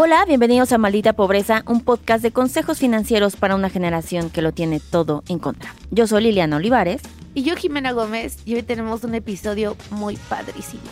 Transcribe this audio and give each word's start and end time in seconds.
Hola, 0.00 0.24
bienvenidos 0.26 0.70
a 0.70 0.78
Maldita 0.78 1.12
Pobreza, 1.14 1.64
un 1.66 1.80
podcast 1.80 2.22
de 2.22 2.30
consejos 2.30 2.78
financieros 2.78 3.34
para 3.34 3.56
una 3.56 3.68
generación 3.68 4.30
que 4.30 4.42
lo 4.42 4.52
tiene 4.52 4.78
todo 4.78 5.24
en 5.26 5.40
contra. 5.40 5.74
Yo 5.90 6.06
soy 6.06 6.22
Liliana 6.22 6.54
Olivares. 6.58 7.02
Y 7.34 7.42
yo, 7.42 7.56
Jimena 7.56 7.90
Gómez, 7.90 8.38
y 8.44 8.54
hoy 8.54 8.62
tenemos 8.62 9.02
un 9.02 9.16
episodio 9.16 9.76
muy 9.90 10.16
padrísimo, 10.16 10.84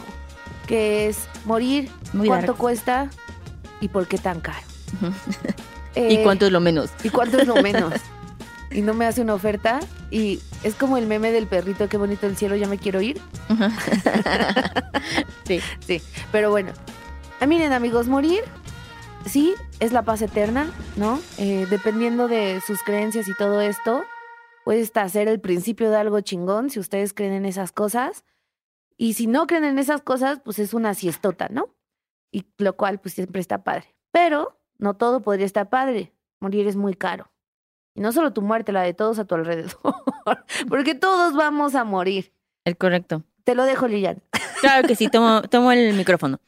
que 0.66 1.06
es 1.06 1.18
morir, 1.44 1.88
Muy 2.14 2.26
cuánto 2.26 2.48
dark. 2.48 2.58
cuesta 2.58 3.08
y 3.80 3.86
por 3.86 4.08
qué 4.08 4.18
tan 4.18 4.40
caro. 4.40 4.58
¿Y 5.94 6.16
Eh, 6.16 6.20
cuánto 6.24 6.46
es 6.46 6.52
lo 6.52 6.58
menos? 6.58 6.90
¿Y 7.04 7.10
cuánto 7.10 7.38
es 7.38 7.46
lo 7.46 7.62
menos? 7.62 7.94
y 8.72 8.80
no 8.82 8.92
me 8.92 9.06
hace 9.06 9.20
una 9.20 9.34
oferta 9.34 9.78
y 10.10 10.40
es 10.64 10.74
como 10.74 10.96
el 10.96 11.06
meme 11.06 11.30
del 11.30 11.46
perrito, 11.46 11.88
qué 11.88 11.96
bonito 11.96 12.26
el 12.26 12.36
cielo, 12.36 12.56
ya 12.56 12.66
me 12.66 12.76
quiero 12.78 13.00
ir. 13.00 13.20
sí. 15.46 15.60
Sí, 15.86 16.02
pero 16.32 16.50
bueno. 16.50 16.72
Ah, 17.38 17.46
miren 17.46 17.72
amigos, 17.72 18.08
morir, 18.08 18.42
sí, 19.26 19.54
es 19.80 19.92
la 19.92 20.02
paz 20.02 20.22
eterna, 20.22 20.72
¿no? 20.96 21.20
Eh, 21.38 21.66
dependiendo 21.68 22.28
de 22.28 22.60
sus 22.60 22.82
creencias 22.82 23.28
y 23.28 23.36
todo 23.36 23.60
esto, 23.60 24.04
puede 24.64 24.82
hasta 24.82 25.08
ser 25.08 25.28
el 25.28 25.40
principio 25.40 25.90
de 25.90 25.96
algo 25.96 26.20
chingón 26.20 26.70
si 26.70 26.80
ustedes 26.80 27.12
creen 27.12 27.32
en 27.32 27.44
esas 27.44 27.72
cosas. 27.72 28.24
Y 28.96 29.14
si 29.14 29.26
no 29.26 29.46
creen 29.46 29.64
en 29.64 29.78
esas 29.78 30.00
cosas, 30.00 30.40
pues 30.44 30.58
es 30.58 30.72
una 30.72 30.94
siestota, 30.94 31.48
¿no? 31.50 31.74
Y 32.30 32.46
lo 32.58 32.76
cual 32.76 32.98
pues 32.98 33.14
siempre 33.14 33.40
está 33.40 33.62
padre. 33.62 33.94
Pero 34.10 34.58
no 34.78 34.94
todo 34.94 35.20
podría 35.20 35.46
estar 35.46 35.68
padre. 35.68 36.12
Morir 36.40 36.66
es 36.66 36.76
muy 36.76 36.94
caro. 36.94 37.30
Y 37.94 38.00
no 38.00 38.12
solo 38.12 38.32
tu 38.32 38.42
muerte, 38.42 38.72
la 38.72 38.82
de 38.82 38.94
todos 38.94 39.18
a 39.18 39.24
tu 39.24 39.34
alrededor. 39.34 39.76
Porque 40.68 40.94
todos 40.94 41.34
vamos 41.34 41.74
a 41.74 41.84
morir. 41.84 42.32
El 42.64 42.76
correcto. 42.76 43.22
Te 43.44 43.54
lo 43.54 43.64
dejo, 43.64 43.86
Lilian. 43.86 44.22
Claro 44.66 44.88
que 44.88 44.96
sí, 44.96 45.08
tomo, 45.08 45.42
tomo 45.42 45.72
el 45.72 45.92
micrófono. 45.94 46.40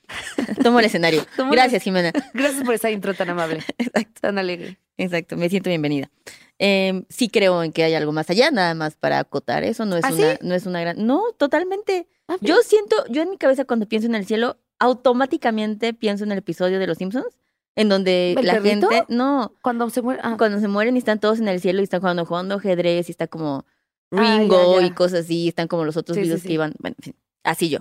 Tomo 0.62 0.80
el 0.80 0.86
escenario. 0.86 1.24
Tomo 1.36 1.52
Gracias, 1.52 1.82
Jimena. 1.82 2.12
Gracias 2.34 2.64
por 2.64 2.74
esa 2.74 2.90
intro 2.90 3.14
tan 3.14 3.30
amable. 3.30 3.62
Tan 4.20 4.38
alegre. 4.38 4.78
Exacto, 4.96 5.36
me 5.36 5.48
siento 5.48 5.68
bienvenida. 5.70 6.10
Eh, 6.58 7.04
sí 7.08 7.28
creo 7.28 7.62
en 7.62 7.72
que 7.72 7.84
hay 7.84 7.94
algo 7.94 8.10
más 8.12 8.28
allá, 8.30 8.50
nada 8.50 8.74
más 8.74 8.96
para 8.96 9.20
acotar 9.20 9.62
eso, 9.62 9.84
no 9.84 9.96
es 9.96 10.04
¿Ah, 10.04 10.12
una, 10.12 10.32
sí? 10.32 10.38
no 10.42 10.54
es 10.56 10.66
una 10.66 10.80
gran, 10.80 11.06
no, 11.06 11.22
totalmente. 11.36 12.08
Ah, 12.26 12.36
Yo 12.40 12.56
siento, 12.64 12.96
yo 13.08 13.22
en 13.22 13.30
mi 13.30 13.38
cabeza 13.38 13.64
cuando 13.64 13.86
pienso 13.86 14.08
en 14.08 14.16
el 14.16 14.26
cielo, 14.26 14.58
automáticamente 14.80 15.94
pienso 15.94 16.24
en 16.24 16.32
el 16.32 16.38
episodio 16.38 16.80
de 16.80 16.86
Los 16.88 16.98
Simpsons, 16.98 17.38
en 17.76 17.88
donde 17.88 18.32
¿El 18.32 18.44
la 18.44 18.54
perrito? 18.54 18.88
gente, 18.88 19.04
no, 19.08 19.54
Cuando 19.62 19.88
se 19.90 20.02
muere. 20.02 20.20
ah, 20.24 20.34
cuando 20.36 20.58
se 20.58 20.66
mueren 20.66 20.96
y 20.96 20.98
están 20.98 21.20
todos 21.20 21.38
en 21.38 21.46
el 21.46 21.60
cielo 21.60 21.80
y 21.80 21.84
están 21.84 22.00
jugando, 22.00 22.26
jugando 22.26 22.56
ajedrez 22.56 23.08
y 23.08 23.12
está 23.12 23.28
como 23.28 23.64
Ah, 24.10 24.38
Ringo 24.38 24.76
ya, 24.76 24.80
ya. 24.80 24.86
y 24.86 24.90
cosas 24.92 25.20
así, 25.26 25.48
están 25.48 25.68
como 25.68 25.84
los 25.84 25.96
otros 25.96 26.16
Sí, 26.16 26.22
videos 26.22 26.40
sí. 26.40 26.48
que 26.48 26.54
iban, 26.54 26.72
bueno, 26.80 26.96
en 26.98 27.04
fin, 27.04 27.14
así 27.44 27.68
yo. 27.68 27.80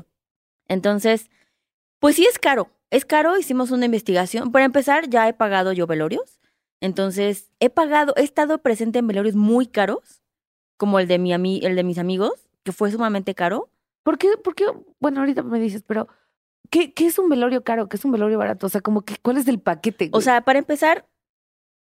Entonces, 0.67 1.29
pues 1.99 2.15
sí 2.15 2.25
es 2.25 2.39
caro, 2.39 2.69
es 2.89 3.05
caro, 3.05 3.37
hicimos 3.37 3.71
una 3.71 3.85
investigación. 3.85 4.51
Para 4.51 4.65
empezar, 4.65 5.09
ya 5.09 5.27
he 5.27 5.33
pagado 5.33 5.73
yo 5.73 5.87
velorios, 5.87 6.39
entonces 6.81 7.49
he 7.59 7.69
pagado, 7.69 8.13
he 8.17 8.23
estado 8.23 8.59
presente 8.59 8.99
en 8.99 9.07
velorios 9.07 9.35
muy 9.35 9.67
caros, 9.67 10.21
como 10.77 10.99
el 10.99 11.07
de, 11.07 11.17
mi 11.17 11.33
el 11.33 11.75
de 11.75 11.83
mis 11.83 11.97
amigos, 11.97 12.33
que 12.63 12.71
fue 12.71 12.91
sumamente 12.91 13.33
caro. 13.33 13.69
¿Por 14.03 14.17
qué? 14.17 14.29
¿Por 14.43 14.55
qué? 14.55 14.65
Bueno, 14.99 15.21
ahorita 15.21 15.43
me 15.43 15.59
dices, 15.59 15.83
pero 15.85 16.07
¿qué, 16.69 16.93
qué 16.93 17.07
es 17.07 17.17
un 17.19 17.29
velorio 17.29 17.63
caro? 17.63 17.89
¿Qué 17.89 17.97
es 17.97 18.05
un 18.05 18.11
velorio 18.11 18.37
barato? 18.37 18.67
O 18.67 18.69
sea, 18.69 18.81
como 18.81 19.01
que, 19.01 19.15
¿cuál 19.21 19.37
es 19.37 19.47
el 19.47 19.59
paquete? 19.59 20.09
O 20.13 20.21
sea, 20.21 20.41
para 20.41 20.59
empezar, 20.59 21.07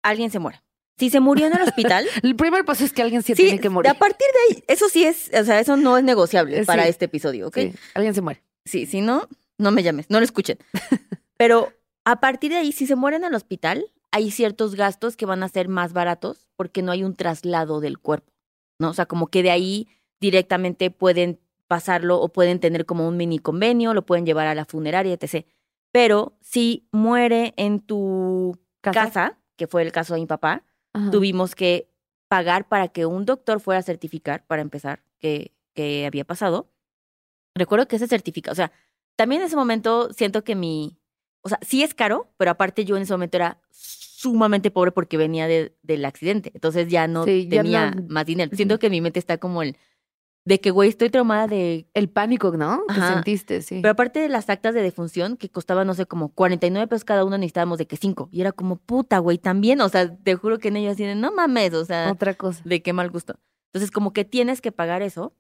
alguien 0.02 0.30
se 0.30 0.38
muere. 0.38 0.62
Si 0.96 1.10
se 1.10 1.20
murió 1.20 1.46
en 1.46 1.52
el 1.52 1.62
hospital, 1.62 2.06
el 2.22 2.34
primer 2.34 2.64
paso 2.64 2.84
es 2.84 2.92
que 2.92 3.02
alguien 3.02 3.22
se 3.22 3.36
sí, 3.36 3.42
tiene 3.44 3.60
que 3.60 3.68
morir. 3.68 3.90
a 3.90 3.94
partir 3.94 4.26
de 4.32 4.56
ahí, 4.56 4.64
eso 4.66 4.88
sí 4.88 5.04
es, 5.04 5.30
o 5.32 5.44
sea, 5.44 5.60
eso 5.60 5.76
no 5.76 5.96
es 5.96 6.02
negociable 6.02 6.58
Eh, 6.60 6.64
para 6.64 6.88
este 6.88 7.04
episodio, 7.04 7.48
¿ok? 7.48 7.54
Sí, 7.54 7.74
alguien 7.94 8.14
se 8.14 8.20
muere. 8.20 8.42
Sí, 8.68 8.84
si 8.84 9.00
no, 9.00 9.28
no 9.56 9.70
me 9.70 9.82
llames, 9.82 10.10
no 10.10 10.18
lo 10.18 10.24
escuchen. 10.24 10.58
Pero 11.38 11.72
a 12.04 12.20
partir 12.20 12.50
de 12.50 12.58
ahí, 12.58 12.72
si 12.72 12.86
se 12.86 12.96
mueren 12.96 13.24
al 13.24 13.34
hospital, 13.34 13.86
hay 14.10 14.30
ciertos 14.30 14.74
gastos 14.74 15.16
que 15.16 15.26
van 15.26 15.42
a 15.42 15.48
ser 15.48 15.68
más 15.68 15.92
baratos 15.92 16.48
porque 16.54 16.82
no 16.82 16.92
hay 16.92 17.02
un 17.02 17.16
traslado 17.16 17.80
del 17.80 17.98
cuerpo, 17.98 18.32
¿no? 18.78 18.90
O 18.90 18.94
sea, 18.94 19.06
como 19.06 19.28
que 19.28 19.42
de 19.42 19.50
ahí 19.50 19.88
directamente 20.20 20.90
pueden 20.90 21.40
pasarlo 21.66 22.20
o 22.20 22.28
pueden 22.30 22.60
tener 22.60 22.86
como 22.86 23.08
un 23.08 23.16
mini 23.16 23.38
convenio, 23.38 23.94
lo 23.94 24.04
pueden 24.04 24.26
llevar 24.26 24.46
a 24.46 24.54
la 24.54 24.64
funeraria, 24.64 25.14
etc. 25.14 25.46
Pero 25.92 26.36
si 26.40 26.86
muere 26.92 27.54
en 27.56 27.80
tu 27.80 28.58
casa, 28.80 29.38
que 29.56 29.66
fue 29.66 29.82
el 29.82 29.92
caso 29.92 30.14
de 30.14 30.20
mi 30.20 30.26
papá, 30.26 30.64
Ajá. 30.92 31.10
tuvimos 31.10 31.54
que 31.54 31.90
pagar 32.28 32.68
para 32.68 32.88
que 32.88 33.06
un 33.06 33.24
doctor 33.24 33.60
fuera 33.60 33.80
a 33.80 33.82
certificar, 33.82 34.46
para 34.46 34.62
empezar, 34.62 35.02
que, 35.18 35.52
que 35.74 36.06
había 36.06 36.24
pasado. 36.24 36.70
Recuerdo 37.58 37.86
que 37.88 37.96
ese 37.96 38.06
certifica, 38.08 38.50
o 38.50 38.54
sea, 38.54 38.72
también 39.16 39.40
en 39.42 39.46
ese 39.48 39.56
momento 39.56 40.12
siento 40.12 40.44
que 40.44 40.54
mi, 40.54 40.96
o 41.42 41.48
sea, 41.48 41.58
sí 41.62 41.82
es 41.82 41.92
caro, 41.94 42.32
pero 42.36 42.50
aparte 42.52 42.84
yo 42.84 42.96
en 42.96 43.02
ese 43.02 43.12
momento 43.12 43.36
era 43.36 43.58
sumamente 43.70 44.70
pobre 44.70 44.92
porque 44.92 45.16
venía 45.16 45.46
de, 45.46 45.76
del 45.82 46.04
accidente, 46.04 46.50
entonces 46.54 46.88
ya 46.88 47.06
no 47.06 47.24
Sí, 47.24 47.44
ya 47.48 47.62
tenía 47.62 47.90
no- 47.90 48.02
más 48.08 48.26
dinero. 48.26 48.50
Siento 48.56 48.78
que 48.78 48.90
mi 48.90 49.00
mente 49.00 49.18
está 49.18 49.38
como 49.38 49.62
el, 49.62 49.76
de 50.44 50.60
que, 50.60 50.70
güey, 50.70 50.88
estoy 50.88 51.10
traumada 51.10 51.46
de 51.46 51.88
El 51.94 52.08
pánico, 52.08 52.50
¿no? 52.56 52.80
Que 52.88 52.94
Ajá. 53.00 53.14
sentiste, 53.14 53.60
sí. 53.62 53.80
pero 53.82 53.92
aparte 53.92 54.18
de 54.20 54.28
las 54.28 54.48
actas 54.48 54.72
de 54.74 54.82
defunción, 54.82 55.36
que 55.36 55.50
costaban, 55.50 55.86
no 55.86 55.94
sé, 55.94 56.06
como 56.06 56.30
49 56.30 56.86
pesos 56.88 57.04
cada 57.04 57.24
uno, 57.24 57.36
necesitábamos 57.36 57.76
de 57.78 57.86
que 57.86 57.96
5. 57.96 58.28
Y 58.32 58.40
era 58.40 58.52
como, 58.52 58.76
puta, 58.76 59.18
güey, 59.18 59.36
también. 59.38 59.80
O 59.82 59.88
sea, 59.90 60.16
te 60.16 60.34
juro 60.36 60.58
que 60.58 60.68
en 60.68 60.76
ellos 60.78 60.92
así 60.94 61.04
de, 61.04 61.14
no 61.16 61.32
mames, 61.32 61.74
o 61.74 61.84
sea, 61.84 62.10
Otra 62.10 62.32
cosa. 62.34 62.62
de 62.64 62.82
qué 62.82 62.92
mal 62.94 63.10
gusto. 63.10 63.38
Entonces, 63.72 63.90
como 63.90 64.12
que 64.14 64.24
tienes 64.24 64.60
que 64.62 64.72
pagar 64.72 65.02
eso. 65.02 65.34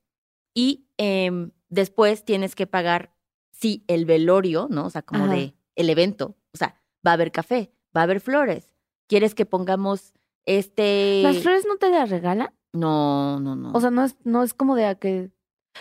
Y 0.58 0.88
em, 0.96 1.52
después 1.68 2.24
tienes 2.24 2.56
que 2.56 2.66
pagar, 2.66 3.14
sí, 3.52 3.84
el 3.86 4.06
velorio, 4.06 4.66
¿no? 4.68 4.86
O 4.86 4.90
sea, 4.90 5.02
como 5.02 5.26
Ajá. 5.26 5.34
de 5.34 5.54
el 5.76 5.88
evento. 5.88 6.36
O 6.52 6.56
sea, 6.58 6.74
va 7.06 7.12
a 7.12 7.14
haber 7.14 7.30
café, 7.30 7.70
va 7.96 8.00
a 8.00 8.04
haber 8.04 8.20
flores. 8.20 8.74
¿Quieres 9.06 9.36
que 9.36 9.46
pongamos 9.46 10.14
este...? 10.46 11.20
¿Las 11.22 11.38
flores 11.38 11.64
no 11.64 11.76
te 11.76 11.88
las 11.90 12.10
regalan? 12.10 12.52
No, 12.72 13.38
no, 13.38 13.54
no. 13.54 13.70
O 13.70 13.80
sea, 13.80 13.92
no 13.92 14.04
es, 14.04 14.16
no 14.24 14.42
es 14.42 14.52
como 14.52 14.74
de 14.74 14.86
a 14.86 14.96
que. 14.96 15.30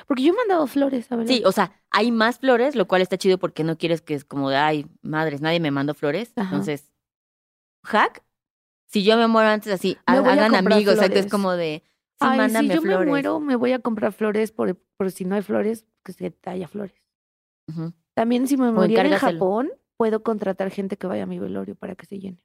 Porque 0.06 0.22
yo 0.22 0.34
he 0.34 0.36
mandado 0.36 0.68
flores, 0.68 1.10
ver. 1.10 1.28
Sí, 1.28 1.42
o 1.44 1.52
sea, 1.52 1.82
hay 1.90 2.12
más 2.12 2.38
flores, 2.38 2.76
lo 2.76 2.88
cual 2.88 3.02
está 3.02 3.18
chido 3.18 3.40
porque 3.40 3.64
no 3.64 3.80
quieres 3.80 4.04
que 4.04 4.14
es 4.14 4.26
como 4.26 4.52
de, 4.52 4.58
ay, 4.58 4.86
madres, 5.02 5.42
nadie 5.42 5.60
me 5.60 5.72
mandó 5.72 5.96
flores. 5.96 6.34
Ajá. 6.36 6.50
Entonces, 6.50 6.92
hack, 7.84 8.24
si 8.86 9.04
yo 9.04 9.18
me 9.18 9.26
muero 9.26 9.50
antes 9.50 9.74
así, 9.74 9.98
Me 10.08 10.18
hagan 10.18 10.54
amigos, 10.54 10.94
exacto, 10.94 11.16
es 11.16 11.26
flores. 11.26 11.32
como 11.32 11.54
de, 11.54 11.82
Ay, 12.20 12.38
mándame 12.38 12.70
si 12.70 12.76
yo 12.76 12.82
flores. 12.82 13.00
me 13.06 13.06
muero, 13.12 13.40
me 13.40 13.56
voy 13.56 13.74
a 13.74 13.80
comprar 13.80 14.12
flores 14.14 14.52
por, 14.52 14.76
por 14.98 15.12
si 15.12 15.26
no 15.26 15.36
hay 15.36 15.42
flores, 15.42 15.86
que 16.04 16.14
se 16.14 16.34
haya 16.46 16.68
flores. 16.68 16.96
También 18.16 18.48
si 18.48 18.58
me 18.58 18.72
muriera 18.72 19.04
en. 19.08 19.16
Japón, 19.16 19.70
puedo 19.98 20.24
contratar 20.24 20.72
gente 20.72 20.98
que 20.98 21.08
vaya 21.08 21.24
a 21.24 21.28
mi 21.28 21.40
velorio 21.40 21.76
para 21.76 21.96
que 21.96 22.06
se 22.06 22.20
llene. 22.20 22.44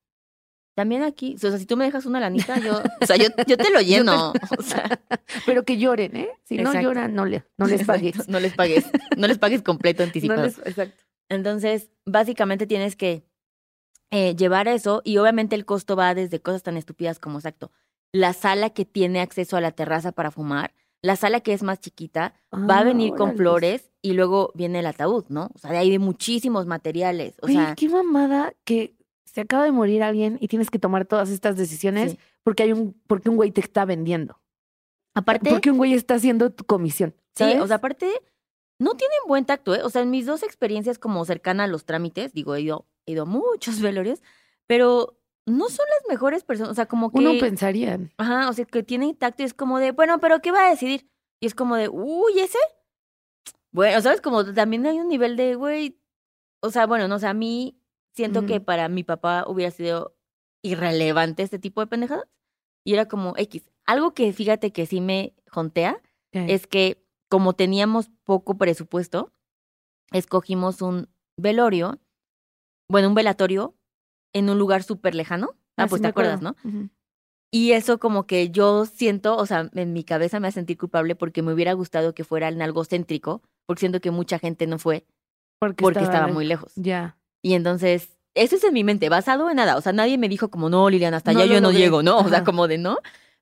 También 0.74 1.02
aquí, 1.02 1.34
o 1.34 1.38
sea, 1.38 1.56
si 1.58 1.66
tú 1.66 1.76
me 1.76 1.84
dejas 1.84 2.06
una 2.06 2.18
lanita, 2.18 2.58
yo, 2.58 2.80
o 3.02 3.06
sea, 3.06 3.16
yo, 3.16 3.26
yo 3.46 3.56
te 3.58 3.70
lo 3.70 3.80
lleno. 3.80 4.32
o 4.58 4.62
sea, 4.62 4.88
Pero 5.46 5.64
que 5.64 5.76
lloren, 5.76 6.16
¿eh? 6.16 6.30
Si 6.44 6.56
no 6.56 6.72
lloran, 6.80 7.14
no, 7.14 7.26
le, 7.26 7.44
no 7.58 7.66
les 7.66 7.84
pagues. 7.84 8.10
exacto, 8.14 8.32
No 8.32 8.40
les 8.40 8.54
pagues, 8.54 8.86
no 9.16 9.26
les 9.26 9.38
pagues 9.38 9.62
completo 9.62 10.02
No 10.02 10.06
anticipado. 10.06 10.42
les- 10.44 10.58
exacto. 10.58 11.04
Entonces, 11.28 11.90
básicamente 12.06 12.66
tienes 12.66 12.96
que 12.96 13.22
eh, 14.10 14.34
llevar 14.36 14.66
eso 14.68 15.00
y 15.04 15.16
obviamente 15.18 15.54
el 15.56 15.64
costo 15.64 15.94
va 15.96 16.14
desde 16.14 16.40
cosas 16.40 16.62
tan 16.62 16.76
estúpidas 16.76 17.18
como, 17.18 17.38
exacto, 17.38 17.70
la 18.12 18.32
sala 18.32 18.70
que 18.70 18.84
tiene 18.84 19.20
acceso 19.20 19.56
a 19.56 19.60
la 19.60 19.70
terraza 19.72 20.12
para 20.12 20.30
fumar, 20.30 20.74
la 21.02 21.16
sala 21.16 21.40
que 21.40 21.52
es 21.52 21.62
más 21.62 21.80
chiquita, 21.80 22.34
va 22.52 22.76
a 22.76 22.80
Ah, 22.80 22.84
venir 22.84 23.14
con 23.14 23.36
flores 23.36 23.90
y 24.02 24.12
luego 24.12 24.52
viene 24.54 24.80
el 24.80 24.86
ataúd, 24.86 25.24
¿no? 25.28 25.50
O 25.54 25.58
sea, 25.58 25.70
de 25.72 25.78
ahí 25.78 25.90
de 25.90 25.98
muchísimos 25.98 26.66
materiales. 26.66 27.34
O 27.42 27.46
Oye, 27.46 27.54
sea, 27.54 27.74
qué 27.74 27.88
mamada 27.88 28.52
que 28.64 28.94
se 29.24 29.40
acaba 29.40 29.64
de 29.64 29.72
morir 29.72 30.02
alguien 30.02 30.36
y 30.40 30.48
tienes 30.48 30.70
que 30.70 30.78
tomar 30.78 31.06
todas 31.06 31.30
estas 31.30 31.56
decisiones 31.56 32.12
sí. 32.12 32.18
porque 32.42 32.62
hay 32.64 32.72
un 32.72 32.92
porque 33.06 33.30
un 33.30 33.36
güey 33.36 33.50
te 33.50 33.60
está 33.62 33.84
vendiendo. 33.84 34.40
aparte, 35.14 35.50
Porque 35.50 35.70
un 35.70 35.78
güey 35.78 35.94
está 35.94 36.14
haciendo 36.14 36.50
tu 36.50 36.64
comisión. 36.64 37.14
sí, 37.34 37.44
o 37.60 37.66
sea, 37.66 37.76
aparte, 37.76 38.08
no 38.78 38.94
tienen 38.94 39.18
buen 39.26 39.44
tacto, 39.44 39.74
¿eh? 39.74 39.82
O 39.82 39.90
sea, 39.90 40.02
en 40.02 40.10
mis 40.10 40.26
dos 40.26 40.42
experiencias 40.42 40.98
como 40.98 41.24
cercana 41.24 41.64
a 41.64 41.66
los 41.68 41.84
trámites, 41.84 42.32
digo, 42.32 42.54
he 42.54 42.60
ido, 42.62 42.86
he 43.06 43.12
ido 43.12 43.22
a 43.22 43.26
muchos 43.26 43.80
velorios, 43.80 44.22
pero 44.66 45.18
no 45.46 45.68
son 45.68 45.86
las 45.88 46.08
mejores 46.08 46.44
personas, 46.44 46.70
o 46.70 46.74
sea, 46.74 46.86
como 46.86 47.10
que... 47.10 47.18
uno 47.18 47.32
pensaría. 47.40 47.98
Ajá, 48.18 48.48
o 48.48 48.52
sea, 48.52 48.64
que 48.64 48.82
tiene 48.82 49.14
tacto 49.14 49.42
y 49.42 49.46
es 49.46 49.54
como 49.54 49.78
de, 49.78 49.92
bueno, 49.92 50.20
pero 50.20 50.40
¿qué 50.40 50.52
va 50.52 50.66
a 50.66 50.70
decidir? 50.70 51.08
Y 51.40 51.46
es 51.46 51.54
como 51.54 51.76
de, 51.76 51.88
uy, 51.88 52.38
ese. 52.38 52.58
Bueno, 53.72 54.00
¿sabes? 54.00 54.20
Como 54.20 54.44
también 54.52 54.86
hay 54.86 55.00
un 55.00 55.08
nivel 55.08 55.36
de, 55.36 55.54
güey, 55.54 55.98
o 56.60 56.70
sea, 56.70 56.86
bueno, 56.86 57.08
no 57.08 57.18
sé, 57.18 57.26
a 57.26 57.34
mí 57.34 57.80
siento 58.14 58.46
que 58.46 58.60
para 58.60 58.88
mi 58.88 59.02
papá 59.02 59.44
hubiera 59.46 59.70
sido 59.70 60.16
irrelevante 60.62 61.42
este 61.42 61.58
tipo 61.58 61.80
de 61.80 61.86
pendejadas. 61.86 62.28
Y 62.84 62.94
era 62.94 63.08
como 63.08 63.34
X. 63.36 63.68
Algo 63.86 64.14
que 64.14 64.32
fíjate 64.32 64.72
que 64.72 64.86
sí 64.86 65.00
me 65.00 65.34
jontea 65.48 66.00
es 66.32 66.66
que 66.66 67.04
como 67.28 67.54
teníamos 67.54 68.10
poco 68.24 68.56
presupuesto, 68.58 69.32
escogimos 70.12 70.82
un 70.82 71.08
velorio, 71.36 72.00
bueno, 72.88 73.08
un 73.08 73.14
velatorio 73.14 73.74
en 74.32 74.50
un 74.50 74.58
lugar 74.58 74.82
súper 74.82 75.14
lejano. 75.14 75.50
Ah, 75.76 75.84
Ah, 75.84 75.86
pues 75.88 75.98
sí 76.00 76.02
te 76.02 76.08
acuerdo. 76.08 76.32
acuerdas, 76.34 76.56
¿no? 76.64 76.90
Y 77.50 77.72
eso 77.72 77.98
como 77.98 78.26
que 78.26 78.50
yo 78.50 78.86
siento, 78.86 79.36
o 79.36 79.44
sea, 79.46 79.70
en 79.74 79.92
mi 79.92 80.04
cabeza 80.04 80.40
me 80.40 80.48
hace 80.48 80.54
sentir 80.60 80.78
culpable 80.78 81.14
porque 81.14 81.42
me 81.42 81.52
hubiera 81.52 81.72
gustado 81.74 82.14
que 82.14 82.24
fuera 82.24 82.48
en 82.48 82.62
algo 82.62 82.84
céntrico, 82.84 83.42
porque 83.66 83.80
siento 83.80 84.00
que 84.00 84.10
mucha 84.10 84.38
gente 84.38 84.66
no 84.66 84.78
fue 84.78 85.04
Porque, 85.58 85.82
porque 85.82 86.02
estaba, 86.02 86.28
muy 86.28 86.46
lejos. 86.46 86.72
Ya. 86.76 87.18
Y 87.42 87.52
entonces 87.54 88.16
eso 88.34 88.56
es 88.56 88.64
en 88.64 88.72
mi 88.72 88.84
mente, 88.84 89.10
basado 89.10 89.50
en 89.50 89.56
nada. 89.56 89.76
O 89.76 89.82
sea, 89.82 89.92
nadie 89.92 90.16
me 90.16 90.30
dijo 90.30 90.48
como, 90.50 90.70
no, 90.70 90.88
Liliana, 90.88 91.18
hasta 91.18 91.32
No 91.34 91.40
allá 91.40 91.54
yo 91.54 91.60
no 91.60 91.68
logré". 91.68 91.80
llego, 91.80 92.02
¿no? 92.02 92.18
O 92.20 92.28
sea, 92.28 92.38
Ajá. 92.38 92.44
como 92.44 92.68
de 92.68 92.78
no. 92.78 92.98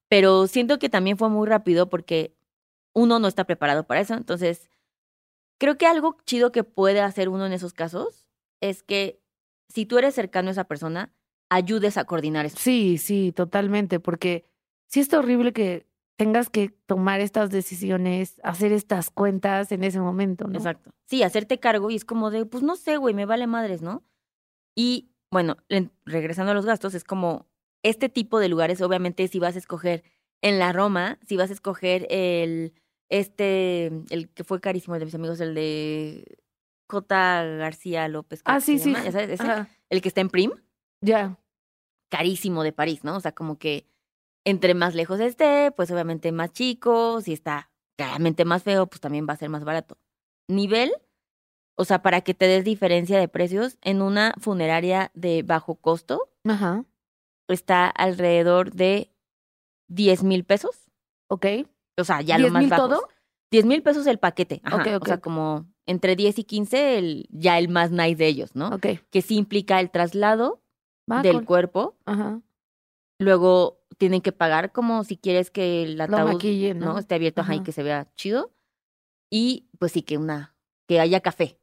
Pero 0.08 0.48
siento 0.48 0.80
que 0.80 0.88
también 0.88 1.16
fue 1.16 1.28
muy 1.28 1.46
rápido 1.46 1.88
porque 1.88 2.34
uno 2.92 3.20
no 3.20 3.28
está 3.28 3.44
preparado 3.44 3.84
para 3.86 4.00
eso. 4.00 4.14
Entonces, 4.14 4.68
creo 5.60 5.78
que 5.78 5.86
algo 5.86 6.16
chido 6.26 6.50
que 6.50 6.64
puede 6.64 7.00
hacer 7.00 7.28
uno 7.28 7.46
en 7.46 7.52
esos 7.52 7.72
casos 7.74 8.26
es 8.60 8.82
que 8.82 9.19
si 9.72 9.86
tú 9.86 9.98
eres 9.98 10.14
cercano 10.14 10.48
a 10.48 10.52
esa 10.52 10.64
persona, 10.64 11.12
ayudes 11.48 11.96
a 11.96 12.04
coordinar 12.04 12.46
eso. 12.46 12.56
Sí, 12.58 12.98
sí, 12.98 13.32
totalmente, 13.32 13.98
porque 14.00 14.44
sí 14.86 15.00
está 15.00 15.18
horrible 15.18 15.52
que 15.52 15.86
tengas 16.16 16.50
que 16.50 16.68
tomar 16.86 17.20
estas 17.20 17.50
decisiones, 17.50 18.40
hacer 18.44 18.72
estas 18.72 19.10
cuentas 19.10 19.72
en 19.72 19.84
ese 19.84 20.00
momento, 20.00 20.46
¿no? 20.48 20.58
Exacto. 20.58 20.90
Sí, 21.06 21.22
hacerte 21.22 21.58
cargo 21.58 21.90
y 21.90 21.96
es 21.96 22.04
como 22.04 22.30
de, 22.30 22.44
pues 22.44 22.62
no 22.62 22.76
sé, 22.76 22.98
güey, 22.98 23.14
me 23.14 23.24
vale 23.26 23.46
madres, 23.46 23.80
¿no? 23.80 24.04
Y 24.76 25.10
bueno, 25.30 25.56
en- 25.68 25.92
regresando 26.04 26.52
a 26.52 26.54
los 26.54 26.66
gastos, 26.66 26.94
es 26.94 27.04
como 27.04 27.46
este 27.82 28.08
tipo 28.10 28.38
de 28.38 28.48
lugares, 28.48 28.82
obviamente, 28.82 29.26
si 29.28 29.38
vas 29.38 29.54
a 29.56 29.58
escoger 29.58 30.04
en 30.42 30.58
la 30.58 30.72
Roma, 30.72 31.18
si 31.26 31.36
vas 31.36 31.50
a 31.50 31.54
escoger 31.54 32.06
el, 32.10 32.74
este, 33.08 33.86
el 34.10 34.28
que 34.34 34.44
fue 34.44 34.60
carísimo 34.60 34.98
de 34.98 35.04
mis 35.06 35.14
amigos, 35.14 35.40
el 35.40 35.54
de 35.54 36.24
J. 36.90 37.44
García 37.56 38.08
López. 38.08 38.42
Ah, 38.44 38.60
sí, 38.60 38.78
sí. 38.78 38.92
¿ya 38.92 39.12
sabes? 39.12 39.30
Ese, 39.40 39.66
el 39.88 40.02
que 40.02 40.08
está 40.08 40.20
en 40.20 40.28
Prim, 40.30 40.50
Ya. 41.00 41.38
carísimo 42.10 42.62
de 42.62 42.72
París, 42.72 43.04
¿no? 43.04 43.16
O 43.16 43.20
sea, 43.20 43.32
como 43.32 43.58
que 43.58 43.86
entre 44.44 44.74
más 44.74 44.94
lejos 44.94 45.20
esté, 45.20 45.70
pues 45.72 45.90
obviamente 45.90 46.32
más 46.32 46.52
chico, 46.52 47.20
si 47.20 47.32
está 47.32 47.70
claramente 47.96 48.44
más 48.44 48.62
feo, 48.62 48.86
pues 48.86 49.00
también 49.00 49.26
va 49.28 49.34
a 49.34 49.36
ser 49.36 49.48
más 49.50 49.64
barato. 49.64 49.98
Nivel, 50.48 50.92
o 51.76 51.84
sea, 51.84 52.02
para 52.02 52.22
que 52.22 52.34
te 52.34 52.46
des 52.46 52.64
diferencia 52.64 53.18
de 53.18 53.28
precios, 53.28 53.78
en 53.82 54.02
una 54.02 54.34
funeraria 54.38 55.10
de 55.14 55.42
bajo 55.42 55.76
costo 55.76 56.30
Ajá. 56.44 56.84
está 57.48 57.86
alrededor 57.88 58.72
de 58.72 59.12
10 59.88 60.22
mil 60.22 60.44
pesos. 60.44 60.88
Ok. 61.28 61.46
O 61.98 62.04
sea, 62.04 62.22
ya 62.22 62.38
lo 62.38 62.48
¿10,000 62.48 62.52
más 62.52 62.68
bajo. 62.70 62.88
todo? 62.88 63.08
10 63.50 63.66
mil 63.66 63.82
pesos 63.82 64.06
el 64.06 64.18
paquete. 64.18 64.60
Ajá, 64.64 64.76
Ok, 64.76 64.86
ok, 64.96 65.02
O 65.02 65.06
sea, 65.06 65.20
como 65.20 65.66
entre 65.86 66.16
10 66.16 66.38
y 66.38 66.44
15, 66.44 66.98
el, 66.98 67.26
ya 67.30 67.58
el 67.58 67.68
más 67.68 67.90
nice 67.90 68.16
de 68.16 68.26
ellos, 68.28 68.54
¿no? 68.54 68.68
Ok. 68.68 68.86
Que 69.10 69.22
sí 69.22 69.36
implica 69.36 69.80
el 69.80 69.90
traslado 69.90 70.62
Va 71.10 71.22
del 71.22 71.36
con- 71.36 71.44
cuerpo. 71.44 71.96
Ajá. 72.04 72.40
Luego 73.18 73.80
tienen 73.98 74.20
que 74.22 74.32
pagar 74.32 74.72
como 74.72 75.04
si 75.04 75.16
quieres 75.16 75.50
que 75.50 75.82
el 75.82 76.00
ataúd 76.00 76.42
¿no? 76.76 76.92
¿no? 76.94 76.98
esté 76.98 77.16
abierto 77.16 77.42
ajá, 77.42 77.54
y 77.56 77.62
que 77.62 77.72
se 77.72 77.82
vea 77.82 78.08
chido. 78.14 78.52
Y 79.30 79.68
pues 79.78 79.92
sí 79.92 80.02
que 80.02 80.16
una, 80.18 80.54
que 80.88 81.00
haya 81.00 81.20
café, 81.20 81.58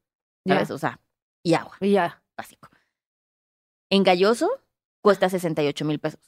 Ya. 0.45 0.55
¿sabes? 0.55 0.71
O 0.71 0.77
sea, 0.77 0.99
y 1.43 1.53
agua, 1.55 1.75
Y 1.81 1.91
ya. 1.91 2.21
básico. 2.37 2.69
En 3.89 4.03
Galloso 4.03 4.49
cuesta 5.01 5.29
68 5.29 5.85
mil 5.85 5.99
pesos. 5.99 6.19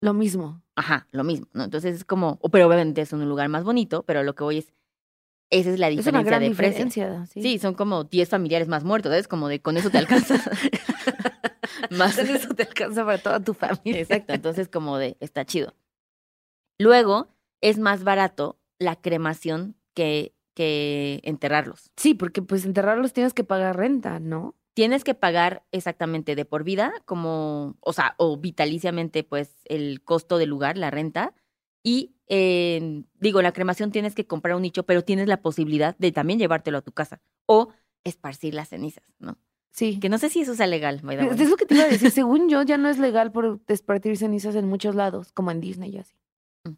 Lo 0.00 0.12
mismo. 0.12 0.62
Ajá, 0.76 1.06
lo 1.12 1.24
mismo, 1.24 1.48
¿no? 1.52 1.64
Entonces 1.64 1.96
es 1.96 2.04
como, 2.04 2.38
pero 2.52 2.66
obviamente 2.66 3.00
es 3.00 3.12
un 3.12 3.26
lugar 3.28 3.48
más 3.48 3.64
bonito, 3.64 4.02
pero 4.04 4.22
lo 4.22 4.34
que 4.34 4.44
voy 4.44 4.58
es, 4.58 4.72
esa 5.50 5.70
es 5.70 5.78
la 5.78 5.88
Es 5.88 5.96
diferencia 5.96 6.20
una 6.20 6.22
gran 6.22 6.40
de 6.40 6.48
diferencia. 6.48 7.26
Sí. 7.26 7.42
Sí, 7.42 7.58
son 7.58 7.74
como 7.74 8.04
10 8.04 8.28
familiares 8.28 8.68
más 8.68 8.84
muertos, 8.84 9.10
¿sabes? 9.10 9.28
Como 9.28 9.48
de 9.48 9.60
con 9.60 9.76
eso 9.76 9.90
te 9.90 9.98
alcanza. 9.98 10.36
más 11.90 12.16
Con 12.16 12.26
eso 12.26 12.54
te 12.54 12.64
alcanza 12.64 13.04
para 13.04 13.18
toda 13.18 13.40
tu 13.40 13.54
familia. 13.54 14.00
Exacto, 14.00 14.32
entonces 14.32 14.68
como 14.68 14.98
de, 14.98 15.16
está 15.20 15.44
chido. 15.44 15.74
Luego, 16.78 17.28
es 17.60 17.78
más 17.78 18.04
barato 18.04 18.58
la 18.78 18.96
cremación 18.96 19.76
que, 19.94 20.34
que 20.54 21.20
enterrarlos. 21.22 21.90
Sí, 21.96 22.14
porque 22.14 22.42
pues 22.42 22.64
enterrarlos 22.64 23.12
tienes 23.12 23.34
que 23.34 23.44
pagar 23.44 23.76
renta, 23.76 24.20
¿no? 24.20 24.54
Tienes 24.74 25.04
que 25.04 25.14
pagar 25.14 25.64
exactamente 25.70 26.34
de 26.34 26.44
por 26.44 26.64
vida, 26.64 26.92
como, 27.04 27.76
o 27.80 27.92
sea, 27.92 28.16
o 28.18 28.36
vitaliciamente, 28.36 29.22
pues, 29.22 29.54
el 29.66 30.02
costo 30.02 30.36
del 30.36 30.50
lugar, 30.50 30.76
la 30.76 30.90
renta. 30.90 31.32
Y, 31.84 32.16
eh, 32.28 33.04
digo, 33.20 33.42
la 33.42 33.52
cremación 33.52 33.92
tienes 33.92 34.14
que 34.14 34.26
comprar 34.26 34.56
un 34.56 34.62
nicho, 34.62 34.84
pero 34.84 35.04
tienes 35.04 35.28
la 35.28 35.42
posibilidad 35.42 35.96
de 35.98 36.10
también 36.10 36.38
llevártelo 36.38 36.78
a 36.78 36.82
tu 36.82 36.92
casa. 36.92 37.20
O 37.46 37.68
esparcir 38.02 38.54
las 38.54 38.70
cenizas, 38.70 39.04
¿no? 39.18 39.38
Sí. 39.70 40.00
Que 40.00 40.08
no 40.08 40.18
sé 40.18 40.30
si 40.30 40.40
eso 40.40 40.54
sea 40.54 40.66
legal, 40.66 41.00
way. 41.04 41.18
Es 41.18 41.40
es 41.40 41.50
lo 41.50 41.56
que 41.56 41.66
te 41.66 41.74
iba 41.74 41.84
a 41.84 41.88
decir. 41.88 42.10
Según 42.10 42.48
yo, 42.48 42.62
ya 42.62 42.78
no 42.78 42.88
es 42.88 42.98
legal 42.98 43.32
por 43.32 43.60
esparcir 43.68 44.16
cenizas 44.16 44.54
en 44.54 44.66
muchos 44.66 44.94
lados, 44.94 45.32
como 45.32 45.50
en 45.50 45.60
Disney 45.60 45.94
y 45.94 45.98
así. 45.98 46.16
Mm. 46.64 46.76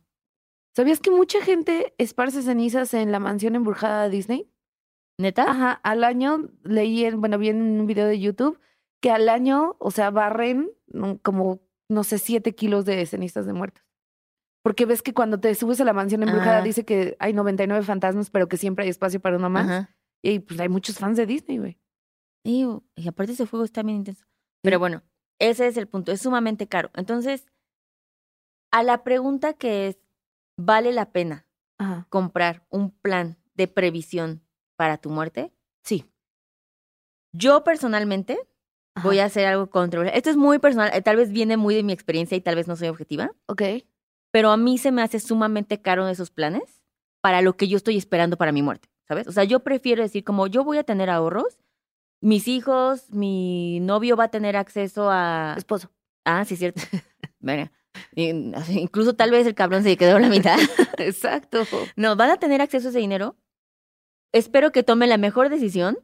¿Sabías 0.75 1.00
que 1.00 1.11
mucha 1.11 1.41
gente 1.41 1.94
esparce 1.99 2.43
cenizas 2.43 2.93
en 2.94 3.12
la 3.12 3.20
mansión 3.20 3.55
embrujada 3.55 4.05
de 4.05 4.11
Disney? 4.11 4.50
¿Neta? 5.19 5.49
Ajá, 5.49 5.73
al 5.73 6.05
año 6.05 6.50
leí, 6.64 7.05
en, 7.05 7.20
bueno, 7.20 7.38
vi 7.38 7.50
en 7.50 7.62
un 7.62 7.87
video 7.87 8.06
de 8.06 8.19
YouTube 8.19 8.58
que 9.00 9.11
al 9.11 9.29
año, 9.29 9.76
o 9.79 9.91
sea, 9.91 10.11
barren 10.11 10.70
mm, 10.88 11.14
como, 11.23 11.61
no 11.88 12.03
sé, 12.03 12.19
siete 12.19 12.55
kilos 12.55 12.85
de 12.85 13.06
cenizas 13.06 13.47
de 13.47 13.53
muertos. 13.53 13.86
Porque 14.67 14.85
ves 14.85 15.01
que 15.01 15.15
cuando 15.15 15.39
te 15.39 15.55
subes 15.55 15.81
a 15.81 15.85
la 15.85 15.93
mansión 15.93 16.25
embrujada 16.25 16.59
Ah. 16.59 16.63
dice 16.63 16.85
que 16.85 17.17
hay 17.21 17.33
99 17.33 17.85
fantasmas, 17.85 18.31
pero 18.31 18.49
que 18.49 18.57
siempre 18.57 18.83
hay 18.83 18.91
espacio 18.91 19.21
para 19.21 19.37
uno 19.37 19.49
más. 19.49 19.65
Ajá. 19.65 19.97
Y 20.25 20.41
pues 20.41 20.59
hay 20.59 20.69
muchos 20.69 20.99
fans 20.99 21.17
de 21.17 21.25
Disney, 21.25 21.59
güey. 21.59 21.79
Y 22.43 22.67
aparte 23.07 23.33
ese 23.33 23.47
fuego 23.47 23.65
está 23.65 23.85
bien 23.85 23.99
intenso. 23.99 24.25
Pero 24.63 24.81
bueno, 24.81 25.05
ese 25.39 25.69
es 25.69 25.77
el 25.77 25.87
punto, 25.87 26.11
es 26.11 26.21
sumamente 26.21 26.67
caro. 26.67 26.91
Entonces, 26.95 27.47
a 28.73 28.83
la 28.83 29.05
pregunta 29.05 29.53
que 29.53 29.87
es, 29.87 29.99
¿vale 30.59 30.91
la 30.91 31.13
pena 31.13 31.47
Ajá. 31.79 32.07
comprar 32.09 32.67
un 32.69 32.91
plan 32.91 33.39
de 33.55 33.69
previsión 33.69 34.43
para 34.77 34.99
tu 34.99 35.11
muerte? 35.11 35.53
Sí. 35.85 36.11
Yo 37.33 37.63
personalmente 37.63 38.37
voy 39.05 39.21
a 39.21 39.27
hacer 39.27 39.47
algo 39.47 39.71
controversial. 39.71 40.17
Esto 40.17 40.31
es 40.31 40.37
muy 40.37 40.59
personal, 40.59 40.91
eh, 40.93 41.03
tal 41.03 41.17
vez 41.17 41.31
viene 41.31 41.57
muy 41.57 41.77
de 41.77 41.85
mi 41.85 41.93
experiencia 41.93 42.37
y 42.37 42.41
tal 42.41 42.57
vez 42.57 42.67
no 42.67 42.75
soy 42.75 42.89
objetiva, 42.89 43.31
Ok. 43.47 43.63
Pero 44.37 44.50
a 44.50 44.59
mí 44.59 44.77
se 44.77 44.93
me 44.93 45.00
hace 45.00 45.19
sumamente 45.19 45.81
caro 45.81 46.06
esos 46.09 46.31
planes 46.31 46.85
para 47.23 47.41
lo 47.41 47.56
que 47.56 47.69
yo 47.69 47.79
estoy 47.79 47.97
esperando 47.97 48.37
para 48.37 48.53
mi 48.53 48.61
muerte, 48.61 48.91
¿sabes? 49.09 49.27
O 49.29 49.33
sea, 49.33 49.44
yo 49.44 49.61
prefiero 49.61 50.03
decir 50.03 50.25
como 50.25 50.47
yo 50.47 50.62
voy 50.62 50.77
a 50.77 50.85
tener 50.85 51.09
ahorros, 51.09 51.56
mis 52.21 52.47
hijos, 52.47 53.09
mi 53.09 53.81
novio 53.81 54.15
va 54.15 54.25
a 54.25 54.31
tener 54.31 54.59
acceso 54.59 55.09
a... 55.11 55.55
Esposo. 55.56 55.91
Ah, 56.27 56.44
sí, 56.44 56.55
cierto. 56.55 56.83
Venga. 57.41 57.73
Incluso 58.15 59.17
tal 59.17 59.31
vez 59.31 59.47
el 59.47 59.55
cabrón 59.55 59.83
se 59.83 59.97
quedó 59.97 60.19
la 60.19 60.29
mitad. 60.29 60.59
Exacto. 60.99 61.62
No, 61.97 62.15
van 62.15 62.29
a 62.29 62.37
tener 62.37 62.61
acceso 62.61 62.89
a 62.89 62.91
ese 62.91 62.99
dinero. 62.99 63.37
Espero 64.32 64.71
que 64.71 64.82
tomen 64.82 65.08
la 65.08 65.17
mejor 65.17 65.49
decisión 65.49 65.96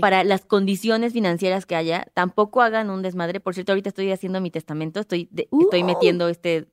Para 0.00 0.24
las 0.24 0.44
condiciones 0.44 1.12
financieras 1.12 1.66
que 1.66 1.76
haya. 1.76 2.06
Tampoco 2.14 2.60
hagan 2.62 2.90
un 2.90 3.02
desmadre. 3.02 3.40
Por 3.40 3.54
cierto, 3.54 3.72
ahorita 3.72 3.88
estoy 3.88 4.10
haciendo 4.12 4.40
mi 4.40 4.50
testamento. 4.50 5.00
Estoy, 5.00 5.28
de- 5.30 5.48
estoy 5.60 5.82
¡Uh! 5.82 5.86
metiendo 5.86 6.28
este 6.28 6.66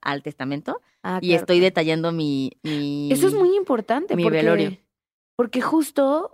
al 0.00 0.22
testamento 0.22 0.80
Ah, 1.02 1.18
y 1.20 1.28
claro. 1.28 1.40
estoy 1.40 1.60
detallando 1.60 2.12
mi, 2.12 2.52
mi... 2.62 3.10
Eso 3.12 3.26
es 3.26 3.34
muy 3.34 3.56
importante 3.56 4.16
mi 4.16 4.22
porque, 4.22 4.38
velorio. 4.38 4.78
porque 5.36 5.60
justo 5.60 6.30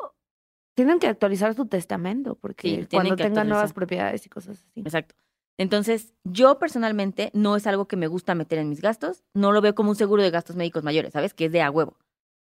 tienen 0.77 0.99
que 0.99 1.09
actualizar 1.09 1.55
su 1.55 1.67
testamento 1.67 2.37
porque 2.37 2.83
Sí, 2.83 2.87
cuando 2.97 3.17
tengan 3.17 3.49
nuevas 3.49 3.73
propiedades 3.73 4.25
y 4.27 4.29
cosas 4.29 4.65
así. 4.65 4.81
Exacto. 4.81 5.15
Entonces, 5.59 6.15
yo 6.25 6.59
personalmente 6.59 7.31
no 7.35 7.55
es 7.57 7.67
algo 7.67 7.87
que 7.87 7.97
me 7.97 8.07
gusta 8.07 8.35
meter 8.35 8.59
en 8.61 8.69
mis 8.71 8.81
gastos. 8.81 9.25
No 9.35 9.53
lo 9.53 9.61
veo 9.61 9.75
como 9.75 9.91
un 9.91 9.97
seguro 9.97 10.23
de 10.23 10.31
gastos 10.31 10.57
médicos 10.57 10.85
mayores, 10.85 11.13
¿sabes? 11.13 11.35
Que 11.35 11.47
es 11.47 11.53
de 11.53 11.61
a 11.61 11.71
huevo. 11.71 11.99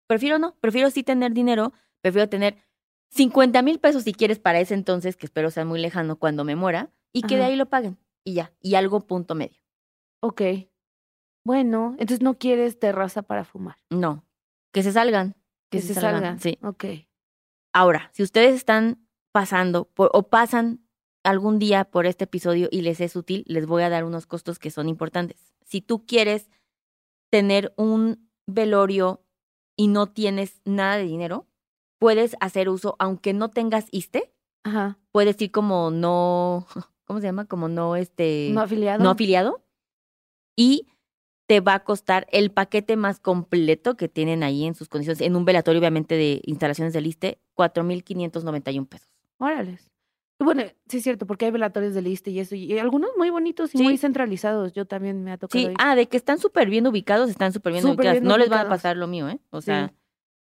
Prefiero 0.07 0.39
no. 0.39 0.55
Prefiero 0.61 0.89
sí 0.89 1.03
tener 1.03 1.33
dinero. 1.33 1.73
Prefiero 2.01 2.29
tener 2.29 2.55
50 3.09 3.61
mil 3.61 3.79
pesos 3.79 4.03
si 4.03 4.13
quieres 4.13 4.39
para 4.39 4.59
ese 4.59 4.73
entonces, 4.73 5.15
que 5.17 5.25
espero 5.25 5.51
sea 5.51 5.65
muy 5.65 5.79
lejano 5.79 6.17
cuando 6.17 6.43
me 6.43 6.55
muera, 6.55 6.91
y 7.11 7.23
que 7.23 7.37
de 7.37 7.43
ahí 7.43 7.55
lo 7.55 7.67
paguen. 7.67 7.97
Y 8.23 8.33
ya. 8.35 8.53
Y 8.61 8.75
algo 8.75 9.01
punto 9.01 9.35
medio. 9.35 9.59
Ok. 10.21 10.41
Bueno, 11.43 11.95
entonces 11.97 12.21
no 12.21 12.37
quieres 12.37 12.79
terraza 12.79 13.23
para 13.23 13.45
fumar. 13.45 13.77
No. 13.89 14.23
Que 14.71 14.83
se 14.83 14.91
salgan. 14.91 15.35
Que, 15.71 15.81
se, 15.81 15.93
salgan. 15.93 16.39
Sí. 16.39 16.59
Ok. 16.61 16.85
Ahora, 17.73 18.09
si 18.13 18.23
ustedes 18.23 18.55
están 18.55 19.07
pasando 19.31 19.85
por, 19.85 20.09
o 20.13 20.29
pasan 20.29 20.83
algún 21.23 21.59
día 21.59 21.85
por 21.85 22.05
este 22.05 22.25
episodio 22.25 22.67
y 22.71 22.81
les 22.81 23.01
es 23.01 23.15
útil, 23.15 23.43
les 23.47 23.65
voy 23.65 23.83
a 23.83 23.89
dar 23.89 24.03
unos 24.03 24.25
costos 24.25 24.59
que 24.59 24.71
son 24.71 24.89
importantes. 24.89 25.53
Si 25.63 25.81
tú 25.81 26.05
quieres 26.05 26.49
tener 27.29 27.73
un 27.77 28.29
velorio 28.47 29.23
y 29.75 29.87
no 29.87 30.07
tienes 30.07 30.61
nada 30.65 30.97
de 30.97 31.03
dinero, 31.03 31.47
puedes 31.99 32.35
hacer 32.39 32.69
uso, 32.69 32.95
aunque 32.99 33.33
no 33.33 33.49
tengas 33.49 33.87
ISTE, 33.91 34.33
Ajá. 34.63 34.97
puedes 35.11 35.39
ir 35.41 35.51
como 35.51 35.91
no, 35.91 36.65
¿cómo 37.05 37.19
se 37.19 37.27
llama? 37.27 37.45
Como 37.45 37.67
no 37.67 37.95
este 37.95 38.49
No 38.53 38.61
afiliado. 38.61 39.03
no 39.03 39.09
afiliado 39.11 39.63
y 40.57 40.87
te 41.47 41.61
va 41.61 41.73
a 41.75 41.83
costar 41.83 42.27
el 42.31 42.51
paquete 42.51 42.95
más 42.95 43.19
completo 43.19 43.97
que 43.97 44.07
tienen 44.07 44.43
ahí 44.43 44.65
en 44.65 44.75
sus 44.75 44.87
condiciones, 44.87 45.21
en 45.21 45.35
un 45.35 45.45
velatorio 45.45 45.79
obviamente 45.79 46.15
de 46.15 46.41
instalaciones 46.45 46.93
del 46.93 47.07
ISTE, 47.07 47.39
4.591 47.55 48.85
pesos. 48.87 49.09
Órales. 49.39 49.89
Y 50.39 50.43
Bueno, 50.45 50.63
sí 50.87 50.97
es 50.97 51.03
cierto, 51.03 51.25
porque 51.25 51.45
hay 51.45 51.51
velatorios 51.51 51.93
de 51.95 52.01
liste 52.03 52.29
y 52.31 52.39
eso, 52.39 52.55
y 52.55 52.77
algunos 52.77 53.09
muy 53.17 53.29
bonitos 53.31 53.73
y 53.73 53.79
Sí. 53.79 53.83
muy 53.83 53.97
centralizados. 53.97 54.73
Yo 54.73 54.85
también 54.85 55.23
me 55.23 55.31
ha 55.31 55.37
tocado 55.37 55.59
Sí, 55.59 55.71
ir. 55.71 55.75
ah, 55.79 55.95
de 55.95 56.07
que 56.07 56.17
están 56.17 56.37
súper 56.37 56.69
bien 56.69 56.85
ubicados, 56.87 57.29
están 57.31 57.51
súper 57.51 57.73
bien 57.73 57.85
ubicados. 57.85 58.11
bien 58.13 58.23
no 58.25 58.37
les 58.37 58.51
va 58.51 58.61
a 58.61 58.69
pasar 58.69 58.95
lo 58.95 59.07
mío, 59.07 59.27
¿eh? 59.27 59.39
O 59.49 59.61
sea, 59.61 59.91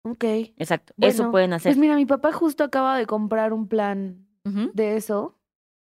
Ok. 0.05 0.23
exacto. 0.57 0.93
Eso 0.99 1.31
pueden 1.31 1.53
hacer. 1.53 1.71
Pues 1.71 1.77
mira, 1.79 1.95
mi 1.95 2.05
papá 2.05 2.31
justo 2.33 2.63
acaba 2.63 2.97
de 2.97 3.05
comprar 3.05 3.53
un 3.53 3.67
plan 3.67 4.27
de 4.43 4.97
eso 4.97 5.39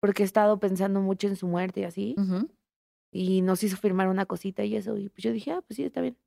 porque 0.02 0.24
he 0.24 0.26
estado 0.26 0.60
pensando 0.60 1.02
mucho 1.02 1.28
en 1.28 1.36
su 1.36 1.48
muerte 1.48 1.82
y 1.82 1.84
así. 1.84 2.16
Y 3.12 3.42
nos 3.42 3.64
hizo 3.64 3.78
firmar 3.78 4.08
una 4.08 4.26
cosita 4.26 4.64
y 4.64 4.76
eso. 4.76 4.98
Y 4.98 5.10
pues 5.10 5.24
yo 5.24 5.32
dije, 5.32 5.52
ah, 5.52 5.62
pues 5.68 5.76
sí, 5.78 5.84
está 5.84 6.02
bien. 6.02 6.18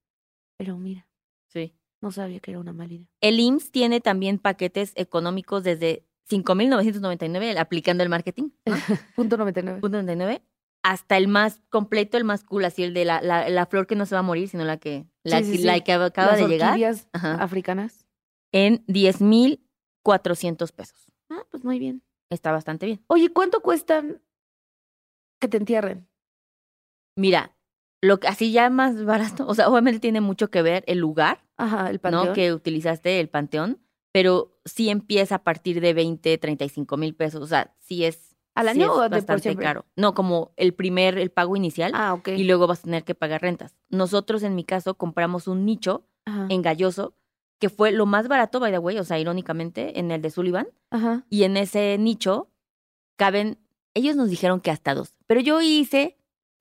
Pero 0.58 0.76
mira, 0.76 1.06
Sí. 1.48 1.74
no 2.02 2.10
sabía 2.12 2.40
que 2.40 2.50
era 2.50 2.60
una 2.60 2.72
mala 2.72 2.92
idea. 2.94 3.06
El 3.20 3.40
IMSS 3.40 3.70
tiene 3.70 4.00
también 4.00 4.38
paquetes 4.38 4.92
económicos 4.96 5.64
desde 5.64 6.04
5.999 6.30 7.58
aplicando 7.58 8.02
el 8.02 8.08
marketing, 8.08 8.50
¿no? 8.66 8.74
Punto 9.16 9.36
99. 9.36 9.80
punto 9.80 9.96
99, 9.96 10.42
hasta 10.82 11.16
el 11.16 11.28
más 11.28 11.60
completo, 11.68 12.16
el 12.16 12.24
más 12.24 12.42
cool, 12.44 12.64
así 12.64 12.82
el 12.82 12.94
de 12.94 13.04
la, 13.04 13.20
la, 13.20 13.48
la 13.50 13.66
flor 13.66 13.86
que 13.86 13.96
no 13.96 14.06
se 14.06 14.14
va 14.14 14.20
a 14.20 14.22
morir, 14.22 14.48
sino 14.48 14.64
la 14.64 14.78
que, 14.78 15.06
la, 15.24 15.38
Sí, 15.38 15.44
sí, 15.44 15.56
sí. 15.58 15.64
la 15.64 15.80
que 15.80 15.92
acaba 15.92 16.32
Las 16.32 16.40
de 16.40 16.48
llegar, 16.48 16.78
Ajá. 17.12 17.34
africanas. 17.42 18.06
en 18.52 18.84
10.400 18.86 20.72
pesos. 20.72 21.06
Ah, 21.30 21.44
pues 21.50 21.64
muy 21.64 21.78
bien. 21.78 22.02
Está 22.30 22.52
bastante 22.52 22.86
bien. 22.86 23.04
Oye, 23.08 23.30
¿cuánto 23.32 23.60
cuestan 23.60 24.22
que 25.40 25.48
te 25.48 25.56
entierren? 25.56 26.08
Mira, 27.16 27.56
lo 28.02 28.18
que 28.20 28.28
así 28.28 28.52
ya 28.52 28.70
más 28.70 29.04
barato, 29.04 29.46
o 29.46 29.54
sea, 29.54 29.68
obviamente 29.68 30.00
tiene 30.00 30.20
mucho 30.20 30.50
que 30.50 30.62
ver 30.62 30.84
el 30.86 30.98
lugar, 30.98 31.44
Ajá, 31.56 31.90
el 31.90 31.98
panteón. 31.98 32.28
¿no? 32.28 32.32
Que 32.32 32.52
utilizaste, 32.52 33.20
el 33.20 33.28
panteón, 33.28 33.82
pero 34.12 34.58
sí 34.64 34.88
empieza 34.90 35.36
a 35.36 35.42
partir 35.44 35.80
de 35.80 35.92
20, 35.92 36.38
35 36.38 36.96
mil 36.96 37.14
pesos, 37.14 37.42
o 37.42 37.46
sea, 37.46 37.74
sí 37.80 38.04
es, 38.04 38.29
¿Al 38.54 38.66
sí 38.66 38.70
año 38.82 38.92
es 38.92 38.98
o 38.98 39.08
de 39.08 39.22
por 39.22 39.40
siempre? 39.40 39.64
caro. 39.64 39.86
No, 39.96 40.14
como 40.14 40.52
el 40.56 40.74
primer, 40.74 41.18
el 41.18 41.30
pago 41.30 41.56
inicial, 41.56 41.92
Ah, 41.94 42.12
ok. 42.14 42.28
y 42.28 42.44
luego 42.44 42.66
vas 42.66 42.80
a 42.80 42.82
tener 42.84 43.04
que 43.04 43.14
pagar 43.14 43.42
rentas. 43.42 43.76
Nosotros, 43.88 44.42
en 44.42 44.54
mi 44.54 44.64
caso, 44.64 44.94
compramos 44.94 45.46
un 45.48 45.64
nicho 45.64 46.04
Ajá. 46.24 46.46
en 46.50 46.60
Galloso, 46.62 47.14
que 47.58 47.68
fue 47.68 47.92
lo 47.92 48.06
más 48.06 48.26
barato, 48.28 48.58
by 48.60 48.72
the 48.72 48.78
way, 48.78 48.98
o 48.98 49.04
sea, 49.04 49.18
irónicamente, 49.18 49.98
en 50.00 50.10
el 50.10 50.20
de 50.22 50.30
Sullivan. 50.30 50.68
Ajá. 50.90 51.24
Y 51.30 51.44
en 51.44 51.56
ese 51.56 51.96
nicho 51.98 52.50
caben, 53.16 53.58
ellos 53.94 54.16
nos 54.16 54.30
dijeron 54.30 54.60
que 54.60 54.70
hasta 54.70 54.94
dos, 54.94 55.14
pero 55.26 55.40
yo 55.40 55.60
hice 55.60 56.16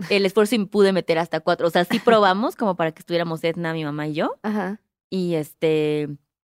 el 0.10 0.26
esfuerzo 0.26 0.56
y 0.56 0.60
me 0.60 0.66
pude 0.68 0.94
meter 0.94 1.18
hasta 1.20 1.40
cuatro. 1.42 1.68
O 1.68 1.70
sea, 1.72 1.86
sí 1.86 2.00
probamos 2.00 2.56
como 2.56 2.76
para 2.76 2.92
que 2.92 3.00
estuviéramos 3.00 3.44
Edna, 3.44 3.74
mi 3.74 3.84
mamá 3.84 4.08
y 4.08 4.14
yo. 4.14 4.38
Ajá. 4.44 4.80
Y 5.10 5.36
este, 5.36 6.08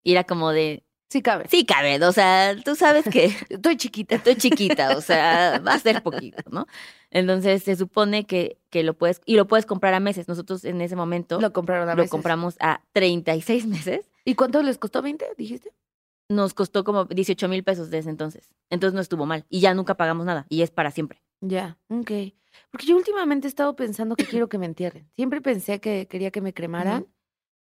y 0.04 0.12
era 0.12 0.24
como 0.24 0.50
de, 0.50 0.84
Sí 1.12 1.20
cabe. 1.20 1.44
sí, 1.48 1.66
cabe, 1.66 2.02
o 2.02 2.10
sea, 2.12 2.56
tú 2.64 2.74
sabes 2.74 3.04
que 3.04 3.26
Estoy 3.50 3.76
chiquita. 3.76 4.14
estoy 4.14 4.36
chiquita, 4.36 4.96
o 4.96 5.02
sea, 5.02 5.58
va 5.58 5.74
a 5.74 5.78
ser 5.78 6.02
poquito, 6.02 6.42
¿no? 6.50 6.66
Entonces 7.10 7.62
se 7.62 7.76
supone 7.76 8.24
que, 8.24 8.56
que 8.70 8.82
lo 8.82 8.94
puedes, 8.94 9.20
y 9.26 9.36
lo 9.36 9.46
puedes 9.46 9.66
comprar 9.66 9.92
a 9.92 10.00
meses. 10.00 10.26
Nosotros 10.26 10.64
en 10.64 10.80
ese 10.80 10.96
momento 10.96 11.38
Lo 11.38 11.52
compraron 11.52 11.88
a 11.90 11.92
lo 11.92 11.98
veces. 11.98 12.10
compramos 12.10 12.56
a 12.60 12.80
36 12.92 13.66
meses. 13.66 14.10
¿Y 14.24 14.34
cuánto 14.36 14.62
les 14.62 14.78
costó? 14.78 15.02
¿20? 15.02 15.22
¿Dijiste? 15.36 15.74
Nos 16.30 16.54
costó 16.54 16.82
como 16.82 17.04
18 17.04 17.46
mil 17.48 17.62
pesos 17.62 17.90
desde 17.90 18.08
entonces. 18.08 18.54
Entonces 18.70 18.94
no 18.94 19.02
estuvo 19.02 19.26
mal. 19.26 19.44
Y 19.50 19.60
ya 19.60 19.74
nunca 19.74 19.96
pagamos 19.98 20.24
nada. 20.24 20.46
Y 20.48 20.62
es 20.62 20.70
para 20.70 20.90
siempre. 20.90 21.22
Ya, 21.42 21.76
ok. 21.90 22.10
Porque 22.70 22.86
yo 22.86 22.96
últimamente 22.96 23.46
he 23.46 23.50
estado 23.50 23.76
pensando 23.76 24.16
que 24.16 24.24
quiero 24.24 24.48
que 24.48 24.56
me 24.56 24.64
entierren. 24.64 25.10
Siempre 25.14 25.42
pensé 25.42 25.78
que 25.80 26.06
quería 26.08 26.30
que 26.30 26.40
me 26.40 26.54
cremaran. 26.54 27.06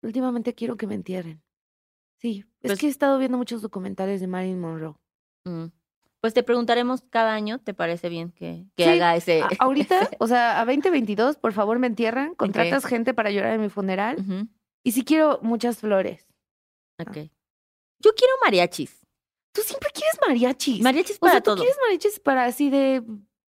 Últimamente 0.03 0.55
quiero 0.55 0.77
que 0.77 0.89
me 0.89 0.97
entierren. 0.97 1.43
Sí, 2.19 2.45
es 2.63 2.69
Pues- 2.71 2.79
que 2.79 2.87
he 2.87 2.91
estado 2.91 3.19
viendo 3.19 3.39
muchos 3.39 3.63
documentales 3.63 4.21
de 4.21 4.27
Marilyn 4.27 4.61
Monroe. 4.61 4.95
Mm. 5.45 5.67
Pues 6.21 6.35
te 6.35 6.43
preguntaremos 6.43 7.03
cada 7.11 7.35
año, 7.35 7.61
¿te 7.61 7.73
parece 7.75 8.09
bien 8.09 8.33
que, 8.33 8.67
que 8.75 8.85
Sí, 8.85 8.91
haga 8.91 9.15
ese? 9.17 9.43
A- 9.43 9.49
ahorita, 9.61 10.11
o 10.21 10.27
sea, 10.27 10.61
a 10.61 10.65
2022, 10.65 11.37
por 11.37 11.53
favor, 11.53 11.79
me 11.79 11.87
entierran. 11.87 12.35
Contratas 12.35 12.85
gente 12.85 13.15
para 13.15 13.31
llorar 13.31 13.53
en 13.53 13.61
mi 13.61 13.69
funeral. 13.69 14.49
Y 14.83 14.93
si 14.93 15.05
quiero 15.05 15.39
muchas 15.43 15.79
flores. 15.79 16.27
ok. 17.01 17.31
Yo 17.99 18.13
quiero 18.15 18.33
mariachis. 18.45 19.07
Tú 19.53 19.63
siempre 19.63 19.89
quieres 19.93 20.19
mariachis. 20.27 20.83
Mariachis 20.83 21.17
o 21.17 21.21
para 21.21 21.33
sea, 21.33 21.41
tú 21.41 21.51
todo. 21.53 21.57
quieres 21.59 21.77
mariachis 21.83 22.21
para 22.21 22.45
así 22.45 22.69
de 22.71 23.03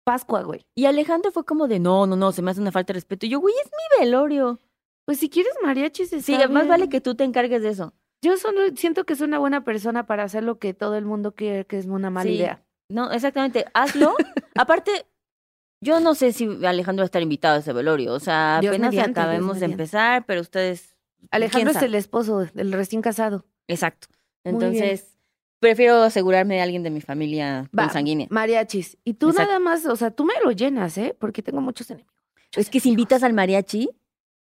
Pascua, 0.05 0.43
güey. 0.43 0.67
Y 0.75 0.87
Alejandro 0.87 1.31
fue 1.31 1.45
como 1.45 1.69
de, 1.69 1.79
no, 1.79 2.07
no, 2.07 2.17
no, 2.17 2.33
se 2.33 2.43
me 2.43 2.51
hace 2.51 2.61
una 2.61 2.73
falta 2.73 2.93
de 2.93 2.97
respeto. 2.99 3.27
Y 3.27 3.29
yo, 3.29 3.39
güey, 3.41 3.55
es 3.65 3.71
mi 3.71 4.05
velorio. 4.05 4.59
Pues 5.05 5.19
si 5.19 5.29
quieres 5.29 5.53
mariachis, 5.63 6.13
está 6.13 6.25
Sí, 6.45 6.49
más 6.53 6.67
vale 6.67 6.85
bien. 6.85 6.91
que 6.91 7.01
tú 7.01 7.15
te 7.15 7.23
encargues 7.25 7.63
de 7.63 7.69
eso. 7.69 7.93
Yo 8.23 8.37
solo 8.37 8.61
siento 8.77 9.05
que 9.05 9.13
es 9.15 9.21
una 9.21 9.39
buena 9.39 9.65
persona 9.65 10.07
para 10.07 10.23
hacer 10.23 10.45
lo 10.45 10.59
que 10.59 10.75
todo 10.75 10.97
el 10.97 11.05
mundo 11.05 11.35
quiere, 11.35 11.67
que 11.67 11.79
es 11.79 11.87
una 11.87 12.09
mala 12.11 12.29
Sí. 12.31 12.37
idea. 12.37 12.63
No, 12.89 13.11
exactamente, 13.11 13.65
hazlo. 13.75 14.15
Aparte, 14.55 14.91
yo 15.81 15.99
no 16.01 16.15
sé 16.15 16.33
si 16.33 16.45
Alejandro 16.65 17.03
va 17.03 17.05
a 17.05 17.07
estar 17.07 17.23
invitado 17.23 17.57
a 17.57 17.59
ese 17.59 17.73
velorio. 17.73 18.13
O 18.13 18.21
sea, 18.21 18.59
Dios 18.61 18.73
apenas 18.73 18.91
mediante, 18.93 19.19
acabemos 19.21 19.59
de 19.61 19.67
empezar, 19.67 20.25
pero 20.27 20.41
ustedes. 20.41 20.95
Alejandro 21.31 21.71
¿quién 21.73 21.77
es 21.77 21.83
el 21.83 21.95
esposo 21.95 22.45
del 22.53 22.73
recién 22.73 23.03
casado. 23.03 23.45
Exacto. 23.69 24.09
Entonces, 24.45 25.17
prefiero 25.61 26.03
asegurarme 26.03 26.57
de 26.57 26.61
alguien 26.63 26.83
de 26.83 26.91
mi 26.91 27.01
familia 27.01 27.69
Va, 27.77 27.85
consanguínea. 27.85 28.27
Mariachis. 28.31 28.99
Y 29.05 29.15
tú 29.15 29.31
Exacto. 29.31 29.49
nada 29.53 29.61
más, 29.61 29.87
o 29.87 29.97
sea, 29.97 30.11
tú 30.11 30.25
me 30.25 30.35
lo 30.45 30.51
llenas, 30.53 30.99
¿eh? 30.99 31.17
Porque 31.19 31.43
tengo 31.43 31.61
muchos 31.61 31.91
enemigos. 31.91 32.13
Es 32.57 32.69
que 32.71 32.81
si 32.81 32.91
invitas 32.91 33.23
al 33.23 33.33
mariachi, 33.33 33.89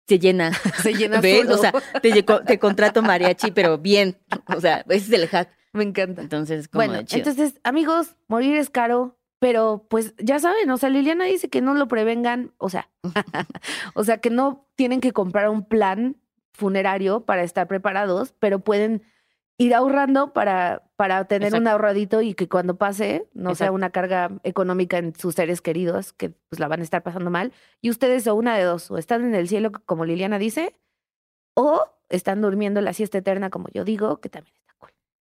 se 0.07 0.19
llena. 0.19 0.51
Se 0.83 0.93
llena 0.93 1.19
¿Ves? 1.21 1.41
solo. 1.43 1.55
O 1.55 1.57
sea, 1.57 1.73
te, 2.01 2.23
te 2.23 2.59
contrato 2.59 3.01
mariachi, 3.01 3.51
pero 3.51 3.77
bien. 3.77 4.17
O 4.55 4.61
sea, 4.61 4.85
ese 4.89 4.95
es 5.15 5.21
el 5.21 5.27
hack. 5.27 5.49
me 5.73 5.83
encanta. 5.83 6.21
Entonces, 6.21 6.67
como 6.67 6.85
Bueno, 6.85 7.03
chido. 7.03 7.19
entonces, 7.19 7.59
amigos, 7.63 8.15
morir 8.27 8.55
es 8.57 8.69
caro, 8.69 9.17
pero 9.39 9.85
pues 9.89 10.13
ya 10.17 10.39
saben, 10.39 10.69
o 10.71 10.77
sea, 10.77 10.89
Liliana 10.89 11.25
dice 11.25 11.49
que 11.49 11.61
no 11.61 11.73
lo 11.73 11.87
prevengan, 11.87 12.53
o 12.57 12.69
sea, 12.69 12.89
o 13.93 14.03
sea, 14.03 14.17
que 14.19 14.29
no 14.29 14.67
tienen 14.75 15.01
que 15.01 15.11
comprar 15.11 15.49
un 15.49 15.65
plan 15.65 16.15
funerario 16.53 17.25
para 17.25 17.43
estar 17.43 17.67
preparados, 17.67 18.33
pero 18.39 18.59
pueden 18.59 19.03
ir 19.57 19.73
ahorrando 19.73 20.33
para, 20.33 20.83
para 20.95 21.25
tener 21.25 21.55
un 21.55 21.67
ahorradito 21.67 22.21
y 22.21 22.33
que 22.33 22.47
cuando 22.47 22.77
pase 22.77 23.27
no 23.33 23.55
sea 23.55 23.71
una 23.71 23.89
carga 23.89 24.31
económica 24.43 24.97
en 24.97 25.15
sus 25.15 25.35
seres 25.35 25.61
queridos 25.61 26.13
que 26.13 26.29
pues 26.29 26.59
la 26.59 26.67
van 26.67 26.81
a 26.81 26.83
estar 26.83 27.03
pasando 27.03 27.31
mal. 27.31 27.51
Y 27.81 27.89
ustedes 27.89 28.27
o 28.27 28.35
una 28.35 28.55
de 28.55 28.63
dos, 28.63 28.91
o 28.91 28.97
están 28.97 29.23
en 29.25 29.35
el 29.35 29.47
cielo 29.47 29.71
como 29.85 30.05
Liliana 30.05 30.37
dice, 30.37 30.75
o 31.55 31.85
están 32.09 32.41
durmiendo 32.41 32.81
la 32.81 32.93
siesta 32.93 33.17
eterna 33.17 33.49
como 33.49 33.67
yo 33.73 33.83
digo, 33.83 34.21
que 34.21 34.29
también. 34.29 34.55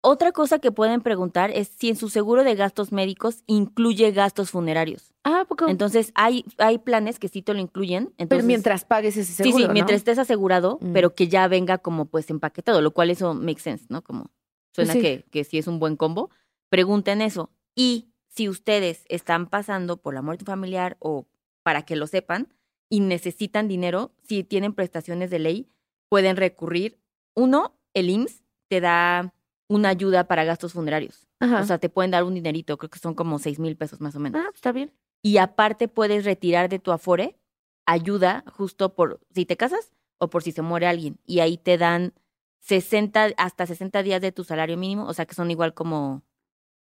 Otra 0.09 0.31
cosa 0.31 0.59
que 0.59 0.71
pueden 0.71 1.01
preguntar 1.01 1.51
es 1.51 1.67
si 1.67 1.89
en 1.89 1.97
su 1.97 2.07
seguro 2.07 2.45
de 2.45 2.55
gastos 2.55 2.93
médicos 2.93 3.43
incluye 3.45 4.09
gastos 4.13 4.51
funerarios. 4.51 5.13
Ah, 5.25 5.41
¿a 5.41 5.45
poco. 5.45 5.67
Entonces, 5.67 6.13
hay, 6.15 6.45
hay 6.59 6.77
planes 6.77 7.19
que 7.19 7.27
sí 7.27 7.41
te 7.41 7.53
lo 7.53 7.59
incluyen. 7.59 8.03
Entonces, 8.17 8.27
Pero 8.29 8.43
mientras 8.43 8.85
pagues 8.85 9.17
ese 9.17 9.33
seguro, 9.33 9.57
Sí, 9.57 9.61
sí, 9.63 9.67
¿no? 9.67 9.73
mientras 9.73 9.97
estés 9.97 10.17
asegurado, 10.17 10.77
Mm. 10.81 10.93
pero 10.93 11.13
que 11.13 11.27
ya 11.27 11.49
venga 11.49 11.79
como 11.79 12.05
pues 12.05 12.29
empaquetado, 12.29 12.81
lo 12.81 12.91
cual 12.91 13.09
eso 13.09 13.33
makes 13.33 13.61
sense, 13.63 13.85
¿no? 13.89 14.01
Como 14.01 14.31
suena 14.73 14.93
Sí. 14.93 15.01
que, 15.01 15.25
que 15.29 15.43
sí 15.43 15.57
es 15.57 15.67
un 15.67 15.77
buen 15.77 15.97
combo. 15.97 16.29
Pregunten 16.69 17.21
eso. 17.21 17.49
Y 17.75 18.07
si 18.29 18.47
ustedes 18.47 19.03
están 19.09 19.47
pasando 19.47 19.97
por 19.97 20.13
la 20.13 20.21
muerte 20.21 20.45
familiar 20.45 20.95
o 20.99 21.25
para 21.63 21.81
que 21.81 21.97
lo 21.97 22.07
sepan 22.07 22.53
y 22.89 23.01
necesitan 23.01 23.67
dinero, 23.67 24.13
si 24.23 24.45
tienen 24.45 24.71
prestaciones 24.73 25.29
de 25.31 25.39
ley, 25.39 25.67
pueden 26.07 26.37
recurrir. 26.37 26.97
Uno, 27.35 27.75
el 27.93 28.09
IMSS 28.09 28.41
te 28.69 28.79
da 28.79 29.33
una 29.69 29.89
ayuda 29.89 30.27
para 30.27 30.43
gastos 30.45 30.73
funerarios. 30.73 31.27
Ajá. 31.39 31.61
O 31.61 31.65
sea, 31.65 31.77
te 31.77 31.89
pueden 31.89 32.11
dar 32.11 32.23
un 32.23 32.33
dinerito, 32.33 32.77
creo 32.77 32.89
que 32.89 32.99
son 32.99 33.13
como 33.15 33.37
seis 33.39 33.59
mil 33.59 33.75
pesos 33.75 33.99
más 34.01 34.15
o 34.15 34.19
menos. 34.19 34.41
ah, 34.45 34.49
está 34.53 34.71
bien. 34.71 34.93
Y 35.23 35.37
aparte 35.37 35.87
puedes 35.87 36.23
retirar 36.25 36.69
de 36.69 36.79
tu 36.79 36.91
afore 36.91 37.37
ayuda 37.85 38.43
justo 38.53 38.95
por 38.95 39.19
si 39.33 39.45
te 39.45 39.57
casas 39.57 39.91
o 40.19 40.29
por 40.29 40.43
si 40.43 40.51
se 40.51 40.61
muere 40.61 40.87
alguien. 40.87 41.19
Y 41.25 41.39
ahí 41.39 41.57
te 41.57 41.77
dan 41.77 42.13
60, 42.59 43.29
hasta 43.37 43.65
60 43.65 44.03
días 44.03 44.21
de 44.21 44.31
tu 44.31 44.43
salario 44.43 44.77
mínimo, 44.77 45.05
o 45.05 45.13
sea 45.13 45.25
que 45.25 45.35
son 45.35 45.49
igual 45.51 45.73
como 45.73 46.23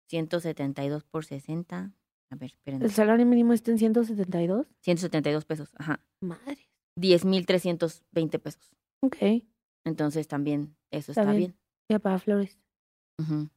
172 0.09 1.03
por 1.05 1.25
60. 1.25 1.91
A 2.29 2.35
ver, 2.35 2.51
esperen. 2.51 2.81
¿El 2.81 2.91
salario 2.91 3.25
mínimo 3.25 3.53
está 3.53 3.71
en 3.71 3.77
172? 3.79 4.67
172 4.81 5.45
pesos, 5.45 5.69
ajá. 5.77 5.99
Madre. 6.21 6.69
10,320 6.97 8.39
pesos. 8.39 8.69
Ok, 9.03 9.17
Entonces 9.85 10.27
también 10.27 10.75
eso 10.91 11.11
Está 11.11 11.21
está, 11.21 11.31
bien. 11.33 11.51
bien. 11.51 11.59
ya 11.89 11.99
para 11.99 12.19
flores. 12.19 12.59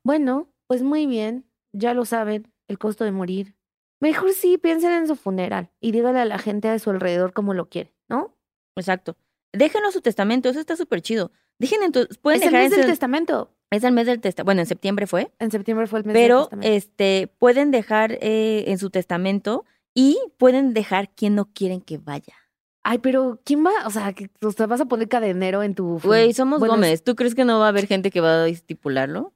Bueno, 0.02 0.48
pues 0.66 0.82
muy 0.82 1.06
bien. 1.06 1.44
Ya 1.72 1.92
lo 1.94 2.04
saben, 2.04 2.52
el 2.68 2.78
costo 2.78 3.04
de 3.04 3.10
morir. 3.12 3.54
Mejor 4.00 4.32
sí 4.32 4.58
piensen 4.58 4.92
en 4.92 5.06
su 5.08 5.16
funeral 5.16 5.70
y 5.80 5.92
díganle 5.92 6.20
a 6.20 6.24
la 6.24 6.38
gente 6.38 6.68
a 6.68 6.78
su 6.78 6.90
alrededor 6.90 7.32
cómo 7.32 7.54
lo 7.54 7.68
quiere, 7.68 7.94
¿no? 8.08 8.36
Exacto. 8.76 9.16
Déjenlo 9.52 9.90
su 9.92 10.00
testamento, 10.00 10.48
eso 10.48 10.60
está 10.60 10.76
súper 10.76 11.00
chido. 11.00 11.30
Dejen 11.58 11.82
en 11.82 11.92
tu- 11.92 12.06
pueden 12.20 12.42
es 12.42 12.46
el 12.48 12.52
mes 12.52 12.70
del 12.72 12.86
testamento. 12.86 13.50
es 13.70 13.84
el 13.84 13.92
mes 13.92 14.06
del 14.06 14.20
testamento. 14.20 14.44
Bueno, 14.46 14.60
en 14.60 14.66
septiembre 14.66 15.06
fue. 15.06 15.32
En 15.38 15.50
septiembre 15.50 15.86
fue 15.86 16.00
el 16.00 16.04
mes 16.04 16.14
del 16.14 16.22
pero 16.22 16.40
testamento. 16.42 16.68
este 16.76 17.32
pueden 17.38 17.70
dejar 17.70 18.18
eh, 18.20 18.64
en 18.66 18.78
su 18.78 18.90
testamento 18.90 19.64
y 19.94 20.18
pueden 20.38 20.74
dejar 20.74 21.10
quien 21.14 21.34
no 21.36 21.46
quieren 21.52 21.80
que 21.80 21.98
vaya. 21.98 22.34
Ay, 22.82 22.98
pero 22.98 23.40
¿quién 23.44 23.64
va? 23.64 23.70
O 23.86 23.90
sea, 23.90 24.12
que 24.12 24.28
o 24.42 24.50
sea, 24.50 24.66
vas 24.66 24.80
a 24.80 24.84
poner 24.86 25.08
cadenero 25.08 25.62
en 25.62 25.74
tu... 25.74 25.98
Güey, 26.04 26.34
somos 26.34 26.58
Bueno, 26.58 26.74
Gómez. 26.74 27.02
¿Tú 27.02 27.14
crees 27.16 27.34
que 27.34 27.44
no 27.46 27.58
va 27.58 27.66
a 27.66 27.68
haber 27.68 27.86
gente 27.86 28.10
que 28.10 28.20
va 28.20 28.42
a 28.42 28.48
estipularlo? 28.48 29.32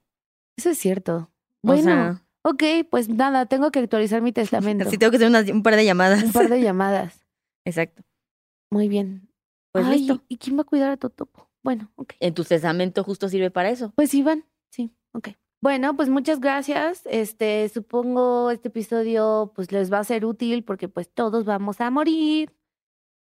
Eso 0.59 0.69
es 0.71 0.77
cierto. 0.77 1.31
O 1.63 1.67
Bueno, 1.67 1.83
sea, 1.83 2.23
ok, 2.43 2.63
pues 2.89 3.07
nada, 3.07 3.45
tengo 3.45 3.71
que 3.71 3.79
actualizar 3.79 4.21
mi 4.21 4.33
testamento. 4.33 4.89
sí 4.89 4.97
tengo 4.97 5.09
que 5.11 5.15
hacer 5.17 5.29
unas- 5.29 5.49
un 5.49 5.63
par 5.63 5.75
de 5.77 5.85
llamadas. 5.85 6.21
Un 6.23 6.31
par 6.33 6.49
de 6.49 6.61
llamadas. 6.61 7.25
Exacto. 7.65 8.03
Muy 8.69 8.89
bien. 8.89 9.29
Pues 9.71 9.85
Ay, 9.85 9.99
listo. 9.99 10.21
¿Y 10.27 10.37
quién 10.37 10.57
va 10.57 10.61
a 10.63 10.65
cuidar 10.65 10.91
a 10.91 10.97
Totopo? 10.97 11.49
Bueno, 11.63 11.89
ok. 11.95 12.13
En 12.19 12.33
tu 12.33 12.43
testamento 12.43 13.03
justo 13.05 13.29
sirve 13.29 13.51
para 13.51 13.69
eso. 13.69 13.93
Pues 13.95 14.13
Iván, 14.13 14.43
sí, 14.69 14.91
ok. 15.13 15.29
Bueno, 15.61 15.95
pues 15.95 16.09
muchas 16.09 16.39
gracias. 16.41 17.03
Este, 17.05 17.69
supongo 17.69 18.51
este 18.51 18.67
episodio 18.69 19.51
pues 19.55 19.71
les 19.71 19.91
va 19.91 19.99
a 19.99 20.03
ser 20.03 20.25
útil 20.25 20.63
porque 20.65 20.89
pues 20.89 21.09
todos 21.09 21.45
vamos 21.45 21.79
a 21.81 21.89
morir. 21.89 22.51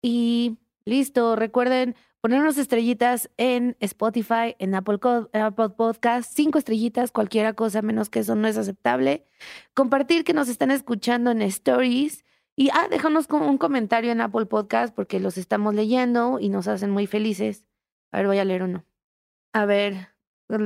Y 0.02 0.58
listo, 0.84 1.36
recuerden 1.36 1.94
poner 2.20 2.40
unas 2.40 2.58
estrellitas 2.58 3.30
en 3.36 3.76
Spotify, 3.80 4.54
en 4.58 4.74
Apple, 4.74 4.98
Apple 5.32 5.70
Podcast, 5.70 6.32
cinco 6.34 6.58
estrellitas, 6.58 7.12
cualquiera 7.12 7.54
cosa 7.54 7.82
menos 7.82 8.10
que 8.10 8.20
eso 8.20 8.34
no 8.34 8.46
es 8.48 8.56
aceptable. 8.56 9.26
Compartir 9.74 10.24
que 10.24 10.34
nos 10.34 10.48
están 10.48 10.70
escuchando 10.70 11.30
en 11.30 11.42
Stories. 11.42 12.24
Y 12.56 12.68
ah, 12.70 12.88
déjanos 12.90 13.26
un 13.30 13.56
comentario 13.58 14.12
en 14.12 14.20
Apple 14.20 14.46
Podcast 14.46 14.94
porque 14.94 15.18
los 15.20 15.38
estamos 15.38 15.74
leyendo 15.74 16.38
y 16.40 16.50
nos 16.50 16.68
hacen 16.68 16.90
muy 16.90 17.06
felices. 17.06 17.64
A 18.12 18.18
ver, 18.18 18.26
voy 18.26 18.38
a 18.38 18.44
leer 18.44 18.62
uno. 18.64 18.84
A 19.54 19.64
ver, 19.64 20.08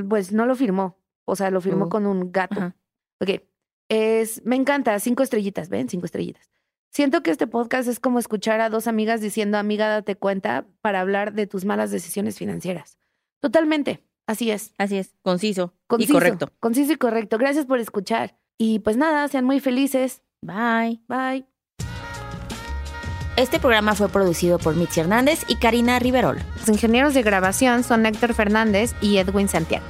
pues 0.09 0.33
no 0.33 0.47
lo 0.47 0.57
firmó. 0.57 0.99
O 1.25 1.37
sea, 1.37 1.51
lo 1.51 1.61
firmó 1.61 1.85
Oh. 1.85 1.89
con 1.89 2.07
un 2.07 2.33
gato. 2.33 2.57
Ajá. 2.59 2.77
Ok. 3.21 3.43
Es, 3.89 4.45
me 4.45 4.57
encanta, 4.57 4.99
cinco 4.99 5.23
estrellitas, 5.23 5.69
¿ven? 5.69 5.89
Cinco 5.89 6.07
estrellitas. 6.07 6.51
Siento 6.95 7.25
que 7.25 7.33
este 7.33 7.49
podcast 7.49 7.89
es 7.89 7.99
como 7.99 8.21
escuchar 8.21 8.61
a 8.61 8.71
dos 8.71 8.87
amigas 8.87 9.21
diciendo, 9.21 9.59
amiga, 9.59 9.89
date 9.89 10.15
cuenta 10.15 10.65
para 10.81 11.01
hablar 11.01 11.33
de 11.33 11.49
tus 11.49 11.65
malas 11.65 11.91
decisiones 11.91 12.39
financieras. 12.39 12.99
Totalmente, 13.41 14.05
así 14.29 14.53
es. 14.53 14.73
Así 14.79 14.99
es, 14.99 15.13
conciso, 15.23 15.75
Conciso, 15.89 16.13
y 16.13 16.15
correcto. 16.15 16.53
Conciso 16.61 16.93
y 16.93 16.97
correcto. 16.97 17.37
Gracias 17.37 17.67
por 17.67 17.81
escuchar. 17.81 18.39
Y 18.59 18.79
pues 18.79 18.97
nada, 18.97 19.27
sean 19.27 19.45
muy 19.45 19.59
felices. 19.59 20.23
Bye. 20.41 21.01
Bye. 21.09 21.45
Este 23.37 23.59
programa 23.59 23.97
fue 23.97 24.09
producido 24.09 24.61
por 24.61 24.77
Mitzi 24.77 25.01
Hernández 25.01 25.41
y 25.49 25.57
Karina 25.57 25.99
Riverol. 25.99 26.39
Los 26.61 26.69
ingenieros 26.69 27.13
de 27.13 27.25
grabación 27.25 27.83
son 27.83 28.07
Héctor 28.07 28.35
Fernández 28.35 28.95
y 29.01 29.17
Edwin 29.17 29.49
Santiago. 29.49 29.85